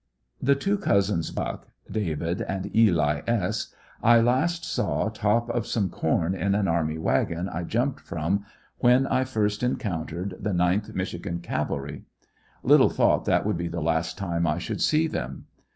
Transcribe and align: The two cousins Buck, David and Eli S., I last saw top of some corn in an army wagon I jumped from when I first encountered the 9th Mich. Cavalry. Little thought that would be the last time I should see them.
The 0.41 0.55
two 0.55 0.79
cousins 0.79 1.29
Buck, 1.29 1.67
David 1.91 2.41
and 2.41 2.75
Eli 2.75 3.21
S., 3.27 3.67
I 4.01 4.19
last 4.19 4.65
saw 4.65 5.09
top 5.09 5.47
of 5.51 5.67
some 5.67 5.91
corn 5.91 6.33
in 6.33 6.55
an 6.55 6.67
army 6.67 6.97
wagon 6.97 7.47
I 7.47 7.61
jumped 7.65 7.99
from 7.99 8.43
when 8.79 9.05
I 9.05 9.23
first 9.25 9.61
encountered 9.61 10.37
the 10.39 10.53
9th 10.53 10.95
Mich. 10.95 11.15
Cavalry. 11.43 12.01
Little 12.63 12.89
thought 12.89 13.25
that 13.25 13.45
would 13.45 13.57
be 13.57 13.67
the 13.67 13.79
last 13.79 14.17
time 14.17 14.47
I 14.47 14.57
should 14.57 14.81
see 14.81 15.05
them. 15.05 15.45